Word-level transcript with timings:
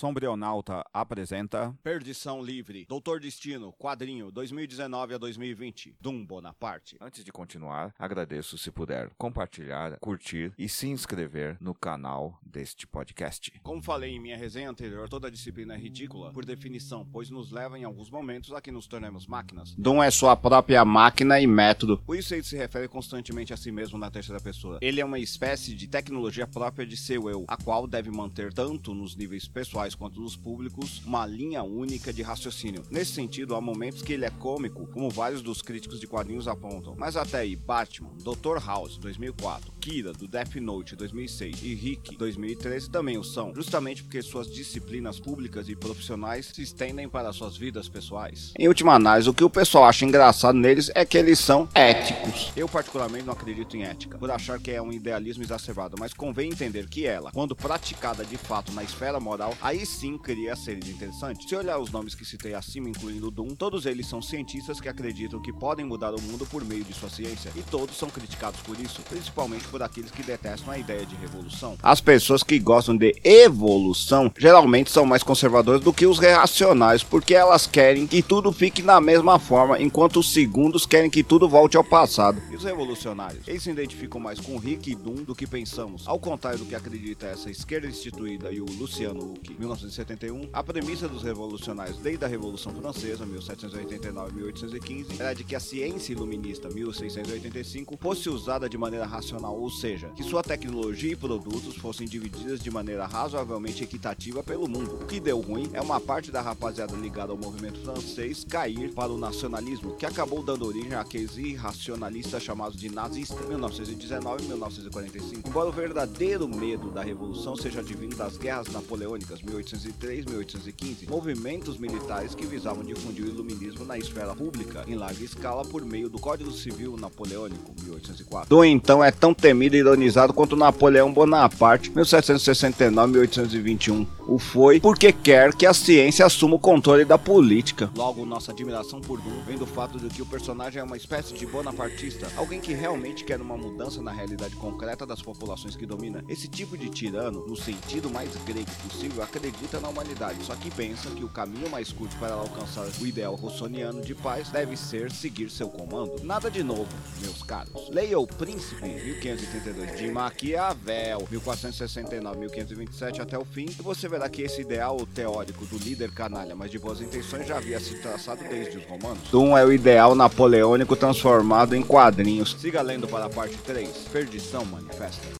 Sombrionauta 0.00 0.82
apresenta 0.94 1.76
Perdição 1.82 2.42
Livre, 2.42 2.86
Doutor 2.88 3.20
Destino, 3.20 3.70
quadrinho 3.74 4.32
2019 4.32 5.12
a 5.12 5.18
2020, 5.18 5.94
Dum 6.00 6.24
Bonaparte. 6.24 6.96
Antes 6.98 7.22
de 7.22 7.30
continuar, 7.30 7.94
agradeço 7.98 8.56
se 8.56 8.70
puder 8.70 9.10
compartilhar, 9.18 9.98
curtir 9.98 10.54
e 10.56 10.70
se 10.70 10.88
inscrever 10.88 11.58
no 11.60 11.74
canal 11.74 12.40
deste 12.42 12.86
podcast. 12.86 13.52
Como 13.62 13.82
falei 13.82 14.12
em 14.12 14.18
minha 14.18 14.38
resenha 14.38 14.70
anterior, 14.70 15.06
toda 15.06 15.30
disciplina 15.30 15.74
é 15.74 15.76
ridícula 15.76 16.32
por 16.32 16.46
definição, 16.46 17.06
pois 17.12 17.28
nos 17.28 17.52
leva 17.52 17.78
em 17.78 17.84
alguns 17.84 18.10
momentos 18.10 18.54
a 18.54 18.60
que 18.62 18.72
nos 18.72 18.86
tornemos 18.86 19.26
máquinas. 19.26 19.74
Dum 19.76 20.02
é 20.02 20.10
sua 20.10 20.34
própria 20.34 20.82
máquina 20.82 21.38
e 21.38 21.46
método. 21.46 21.98
Por 22.06 22.16
isso 22.16 22.34
ele 22.34 22.42
se 22.42 22.56
refere 22.56 22.88
constantemente 22.88 23.52
a 23.52 23.56
si 23.58 23.70
mesmo 23.70 23.98
na 23.98 24.10
terceira 24.10 24.40
pessoa. 24.40 24.78
Ele 24.80 25.02
é 25.02 25.04
uma 25.04 25.18
espécie 25.18 25.74
de 25.74 25.86
tecnologia 25.86 26.46
própria 26.46 26.86
de 26.86 26.96
seu 26.96 27.28
eu, 27.28 27.44
a 27.46 27.58
qual 27.58 27.86
deve 27.86 28.10
manter 28.10 28.50
tanto 28.50 28.94
nos 28.94 29.14
níveis 29.14 29.46
pessoais 29.46 29.89
quanto 29.94 30.20
nos 30.20 30.36
públicos 30.36 31.02
uma 31.04 31.26
linha 31.26 31.62
única 31.62 32.12
de 32.12 32.22
raciocínio. 32.22 32.82
Nesse 32.90 33.12
sentido, 33.12 33.54
há 33.54 33.60
momentos 33.60 34.02
que 34.02 34.12
ele 34.12 34.24
é 34.24 34.30
cômico, 34.30 34.86
como 34.88 35.10
vários 35.10 35.42
dos 35.42 35.62
críticos 35.62 36.00
de 36.00 36.06
quadrinhos 36.06 36.48
apontam. 36.48 36.94
Mas 36.96 37.16
até 37.16 37.38
aí, 37.38 37.56
Batman, 37.56 38.10
Dr. 38.22 38.64
House 38.64 38.96
2004, 38.98 39.72
Kira 39.80 40.12
do 40.12 40.28
Death 40.28 40.56
Note 40.56 40.96
2006 40.96 41.62
e 41.62 41.74
Rick 41.74 42.16
2013 42.16 42.90
também 42.90 43.18
o 43.18 43.24
são, 43.24 43.54
justamente 43.54 44.02
porque 44.02 44.22
suas 44.22 44.50
disciplinas 44.50 45.18
públicas 45.18 45.68
e 45.68 45.76
profissionais 45.76 46.50
se 46.54 46.62
estendem 46.62 47.08
para 47.08 47.32
suas 47.32 47.56
vidas 47.56 47.88
pessoais. 47.88 48.52
Em 48.58 48.68
última 48.68 48.94
análise, 48.94 49.28
o 49.28 49.34
que 49.34 49.44
o 49.44 49.50
pessoal 49.50 49.84
acha 49.84 50.04
engraçado 50.04 50.56
neles 50.56 50.90
é 50.94 51.04
que 51.04 51.16
eles 51.16 51.38
são 51.38 51.68
éticos. 51.74 52.52
Eu 52.56 52.68
particularmente 52.68 53.24
não 53.24 53.32
acredito 53.32 53.76
em 53.76 53.84
ética, 53.84 54.18
por 54.18 54.30
achar 54.30 54.60
que 54.60 54.70
é 54.70 54.80
um 54.82 54.92
idealismo 54.92 55.42
exacerbado, 55.42 55.96
mas 55.98 56.12
convém 56.12 56.50
entender 56.50 56.88
que 56.88 57.06
ela, 57.06 57.30
quando 57.32 57.56
praticada 57.56 58.24
de 58.24 58.36
fato 58.36 58.72
na 58.72 58.82
esfera 58.82 59.20
moral, 59.20 59.56
aí 59.60 59.79
sim 59.86 60.18
cria 60.18 60.54
seres 60.56 60.88
interessantes. 60.88 61.48
Se 61.48 61.56
olhar 61.56 61.78
os 61.78 61.90
nomes 61.90 62.14
que 62.14 62.24
citei 62.24 62.54
acima, 62.54 62.88
incluindo 62.88 63.30
Doom, 63.30 63.54
todos 63.54 63.86
eles 63.86 64.06
são 64.06 64.20
cientistas 64.20 64.80
que 64.80 64.88
acreditam 64.88 65.40
que 65.40 65.52
podem 65.52 65.84
mudar 65.84 66.14
o 66.14 66.20
mundo 66.20 66.46
por 66.46 66.64
meio 66.64 66.84
de 66.84 66.92
sua 66.92 67.08
ciência, 67.08 67.50
e 67.56 67.62
todos 67.62 67.96
são 67.96 68.08
criticados 68.08 68.60
por 68.60 68.78
isso, 68.78 69.02
principalmente 69.02 69.66
por 69.68 69.82
aqueles 69.82 70.10
que 70.10 70.22
detestam 70.22 70.72
a 70.72 70.78
ideia 70.78 71.04
de 71.04 71.14
revolução. 71.16 71.76
As 71.82 72.00
pessoas 72.00 72.42
que 72.42 72.58
gostam 72.58 72.96
de 72.96 73.14
evolução 73.24 74.32
geralmente 74.38 74.90
são 74.90 75.04
mais 75.04 75.22
conservadoras 75.22 75.80
do 75.80 75.92
que 75.92 76.06
os 76.06 76.18
reacionários, 76.18 77.02
porque 77.02 77.34
elas 77.34 77.66
querem 77.66 78.06
que 78.06 78.22
tudo 78.22 78.52
fique 78.52 78.82
na 78.82 79.00
mesma 79.00 79.38
forma, 79.38 79.80
enquanto 79.80 80.20
os 80.20 80.32
segundos 80.32 80.86
querem 80.86 81.10
que 81.10 81.22
tudo 81.22 81.48
volte 81.48 81.76
ao 81.76 81.84
passado. 81.84 82.40
E 82.50 82.56
os 82.56 82.64
revolucionários? 82.64 83.46
Eles 83.46 83.62
se 83.62 83.70
identificam 83.70 84.20
mais 84.20 84.40
com 84.40 84.56
Rick 84.58 84.90
e 84.90 84.94
Doom 84.94 85.24
do 85.24 85.34
que 85.34 85.46
pensamos. 85.46 86.06
Ao 86.06 86.18
contrário 86.18 86.58
do 86.58 86.64
que 86.64 86.74
acredita 86.74 87.26
essa 87.26 87.50
esquerda 87.50 87.86
instituída 87.86 88.52
e 88.52 88.60
o 88.60 88.66
Luciano 88.66 89.32
Huck, 89.32 89.56
1971, 89.60 90.48
a 90.54 90.62
premissa 90.62 91.06
dos 91.06 91.22
revolucionários 91.22 91.98
desde 91.98 92.24
a 92.24 92.28
Revolução 92.28 92.74
Francesa, 92.74 93.26
1789-1815, 93.26 95.20
era 95.20 95.34
de 95.34 95.44
que 95.44 95.54
a 95.54 95.60
ciência 95.60 96.14
iluminista, 96.14 96.70
1685, 96.70 97.98
fosse 98.00 98.30
usada 98.30 98.70
de 98.70 98.78
maneira 98.78 99.04
racional, 99.04 99.60
ou 99.60 99.70
seja, 99.70 100.08
que 100.16 100.22
sua 100.22 100.42
tecnologia 100.42 101.12
e 101.12 101.16
produtos 101.16 101.76
fossem 101.76 102.08
divididas 102.08 102.60
de 102.60 102.70
maneira 102.70 103.04
razoavelmente 103.06 103.84
equitativa 103.84 104.42
pelo 104.42 104.66
mundo. 104.66 104.98
O 105.02 105.06
que 105.06 105.20
deu 105.20 105.38
ruim 105.40 105.68
é 105.74 105.82
uma 105.82 106.00
parte 106.00 106.32
da 106.32 106.40
rapaziada 106.40 106.96
ligada 106.96 107.32
ao 107.32 107.38
movimento 107.38 107.80
francês 107.80 108.46
cair 108.48 108.94
para 108.94 109.12
o 109.12 109.18
nacionalismo, 109.18 109.94
que 109.94 110.06
acabou 110.06 110.42
dando 110.42 110.66
origem 110.66 110.94
àqueles 110.94 111.36
irracionalistas 111.36 112.42
chamados 112.42 112.78
de 112.78 112.88
nazistas, 112.88 113.46
1919-1945. 113.46 115.46
Embora 115.46 115.68
o 115.68 115.72
verdadeiro 115.72 116.48
medo 116.48 116.90
da 116.90 117.02
revolução 117.02 117.54
seja 117.56 117.80
advindo 117.80 118.16
das 118.16 118.38
guerras 118.38 118.68
napoleônicas 118.68 119.42
1803-1815, 119.50 121.08
movimentos 121.08 121.78
militares 121.78 122.34
que 122.34 122.44
visavam 122.46 122.84
difundir 122.84 123.24
o 123.24 123.28
iluminismo 123.28 123.84
na 123.84 123.98
esfera 123.98 124.34
pública 124.34 124.84
em 124.86 124.94
larga 124.94 125.24
escala 125.24 125.64
por 125.64 125.84
meio 125.84 126.08
do 126.08 126.18
Código 126.18 126.52
Civil 126.52 126.96
Napoleônico 126.96 127.74
1804. 127.82 128.48
Do 128.48 128.64
então 128.64 129.02
é 129.02 129.10
tão 129.10 129.34
temido 129.34 129.74
e 129.76 129.80
ironizado 129.80 130.32
quanto 130.32 130.54
Napoleão 130.56 131.12
Bonaparte 131.12 131.90
1769-1821 131.90 134.06
o 134.30 134.38
foi 134.38 134.78
porque 134.78 135.12
quer 135.12 135.52
que 135.52 135.66
a 135.66 135.74
ciência 135.74 136.24
assuma 136.24 136.54
o 136.54 136.58
controle 136.58 137.04
da 137.04 137.18
política. 137.18 137.90
Logo, 137.96 138.24
nossa 138.24 138.52
admiração 138.52 139.00
por 139.00 139.20
Doom 139.20 139.42
vem 139.44 139.58
do 139.58 139.66
fato 139.66 139.98
de 139.98 140.08
que 140.08 140.22
o 140.22 140.26
personagem 140.26 140.80
é 140.80 140.84
uma 140.84 140.96
espécie 140.96 141.34
de 141.34 141.44
bonapartista, 141.44 142.30
alguém 142.36 142.60
que 142.60 142.72
realmente 142.72 143.24
quer 143.24 143.40
uma 143.40 143.56
mudança 143.56 144.00
na 144.00 144.12
realidade 144.12 144.54
concreta 144.54 145.04
das 145.04 145.20
populações 145.20 145.74
que 145.74 145.84
domina. 145.84 146.22
Esse 146.28 146.46
tipo 146.46 146.78
de 146.78 146.88
tirano, 146.88 147.44
no 147.44 147.56
sentido 147.56 148.08
mais 148.08 148.30
grego 148.44 148.70
possível, 148.88 149.20
acredita 149.24 149.80
na 149.80 149.88
humanidade, 149.88 150.44
só 150.44 150.54
que 150.54 150.70
pensa 150.70 151.10
que 151.10 151.24
o 151.24 151.28
caminho 151.28 151.68
mais 151.68 151.90
curto 151.90 152.16
para 152.16 152.34
alcançar 152.34 152.86
o 153.00 153.06
ideal 153.06 153.34
rossoniano 153.34 154.00
de 154.00 154.14
paz 154.14 154.48
deve 154.50 154.76
ser 154.76 155.10
seguir 155.10 155.50
seu 155.50 155.68
comando. 155.68 156.22
Nada 156.22 156.48
de 156.48 156.62
novo, 156.62 156.86
meus 157.20 157.42
caros. 157.42 157.88
Leia 157.90 158.16
O 158.20 158.28
Príncipe, 158.28 158.86
1532, 158.86 159.98
de 159.98 160.08
Maquiavel, 160.08 161.26
1469-1527 161.32 163.18
até 163.18 163.36
o 163.36 163.44
fim, 163.44 163.66
e 163.66 163.82
você 163.82 164.08
verá 164.08 164.19
que 164.28 164.42
esse 164.42 164.60
ideal 164.60 165.06
teórico 165.14 165.64
do 165.66 165.78
líder 165.78 166.10
canalha, 166.10 166.54
mas 166.54 166.70
de 166.70 166.78
boas 166.78 167.00
intenções, 167.00 167.46
já 167.46 167.56
havia 167.56 167.80
se 167.80 167.94
traçado 168.00 168.42
desde 168.48 168.78
os 168.78 168.84
romanos. 168.84 169.30
Doom 169.30 169.56
é 169.56 169.64
o 169.64 169.72
ideal 169.72 170.14
napoleônico 170.14 170.96
transformado 170.96 171.74
em 171.74 171.82
quadrinhos. 171.82 172.56
Siga 172.58 172.82
lendo 172.82 173.08
para 173.08 173.26
a 173.26 173.30
parte 173.30 173.56
3, 173.58 173.88
Perdição 174.12 174.64
Manifesta. 174.64 175.39